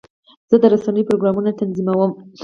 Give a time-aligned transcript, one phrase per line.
[0.49, 2.11] زه د رسنیو پروګرامونه تنظیموم.